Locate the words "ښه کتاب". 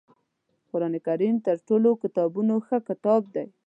2.67-3.21